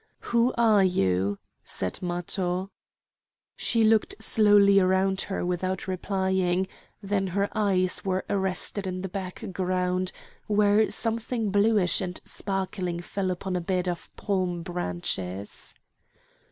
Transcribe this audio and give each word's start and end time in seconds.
"Who 0.33 0.51
are 0.57 0.83
you?" 0.83 1.37
said 1.63 2.01
Matho. 2.01 2.71
She 3.55 3.83
looked 3.83 4.15
slowly 4.19 4.79
around 4.79 5.21
her 5.29 5.45
without 5.45 5.87
replying; 5.87 6.67
then 7.03 7.27
her 7.27 7.49
eyes 7.53 8.03
were 8.03 8.25
arrested 8.27 8.87
in 8.87 9.03
the 9.03 9.09
background, 9.09 10.11
where 10.47 10.89
something 10.89 11.51
bluish 11.51 12.01
and 12.01 12.19
sparkling 12.25 12.99
fell 13.03 13.29
upon 13.29 13.55
a 13.55 13.61
bed 13.61 13.87
of 13.87 14.09
palm 14.15 14.63
branches. 14.63 15.75